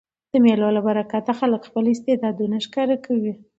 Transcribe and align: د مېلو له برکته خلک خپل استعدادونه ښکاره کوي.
د 0.31 0.33
مېلو 0.43 0.69
له 0.75 0.81
برکته 0.87 1.31
خلک 1.39 1.61
خپل 1.69 1.83
استعدادونه 1.93 2.55
ښکاره 2.65 2.95
کوي. 3.05 3.33